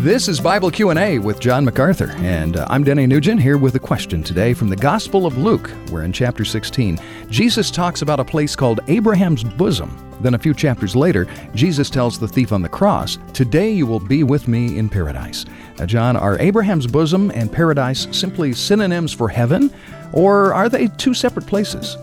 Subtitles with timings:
[0.00, 3.80] This is Bible Q&A with John MacArthur, and uh, I'm Denny Nugent here with a
[3.80, 6.98] question today from the Gospel of Luke, where in chapter 16,
[7.30, 9.90] Jesus talks about a place called Abraham's bosom.
[10.20, 13.98] Then a few chapters later, Jesus tells the thief on the cross, "Today you will
[13.98, 15.46] be with me in paradise."
[15.78, 19.70] Now, John, are Abraham's bosom and paradise simply synonyms for heaven,
[20.12, 21.96] or are they two separate places?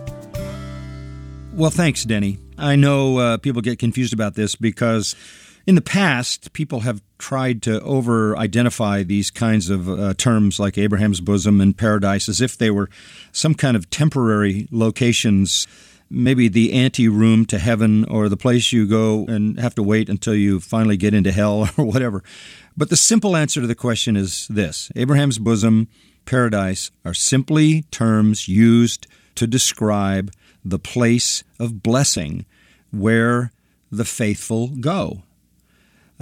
[1.54, 2.40] Well, thanks, Denny.
[2.58, 5.16] I know uh, people get confused about this because
[5.66, 10.78] in the past, people have tried to over identify these kinds of uh, terms like
[10.78, 12.90] Abraham's bosom and paradise as if they were
[13.32, 15.66] some kind of temporary locations,
[16.10, 20.10] maybe the ante room to heaven or the place you go and have to wait
[20.10, 22.24] until you finally get into hell or whatever.
[22.76, 25.88] But the simple answer to the question is this Abraham's bosom,
[26.26, 30.32] paradise are simply terms used to describe
[30.66, 32.46] the place of blessing
[32.92, 33.52] where
[33.92, 35.24] the faithful go.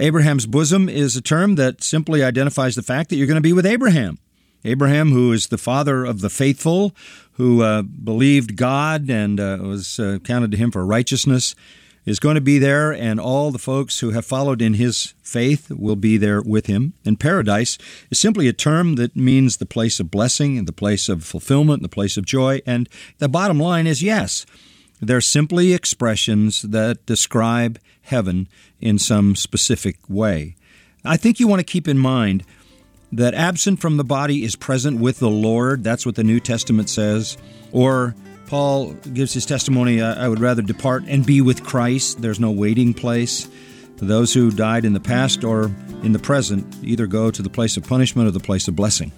[0.02, 3.52] Abraham's bosom is a term that simply identifies the fact that you're going to be
[3.52, 4.18] with Abraham.
[4.64, 6.92] Abraham, who is the father of the faithful,
[7.34, 11.54] who uh, believed God and uh, was uh, counted to him for righteousness,
[12.04, 15.70] is going to be there, and all the folks who have followed in his faith
[15.70, 16.94] will be there with him.
[17.04, 17.78] And paradise
[18.10, 21.80] is simply a term that means the place of blessing and the place of fulfillment,
[21.80, 22.60] the place of joy.
[22.66, 22.88] And
[23.18, 24.46] the bottom line is yes,
[25.02, 28.48] they're simply expressions that describe heaven
[28.80, 30.54] in some specific way.
[31.04, 32.44] I think you want to keep in mind
[33.10, 35.82] that absent from the body is present with the Lord.
[35.82, 37.36] That's what the New Testament says.
[37.72, 38.14] Or
[38.46, 42.22] Paul gives his testimony I would rather depart and be with Christ.
[42.22, 43.48] There's no waiting place.
[43.96, 45.64] Those who died in the past or
[46.02, 49.12] in the present either go to the place of punishment or the place of blessing.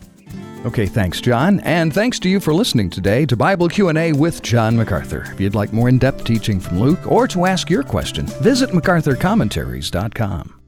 [0.65, 4.75] Okay, thanks, John, and thanks to you for listening today to Bible Q&A with John
[4.75, 5.29] MacArthur.
[5.31, 10.64] If you'd like more in-depth teaching from Luke or to ask your question, visit macarthurcommentaries.com.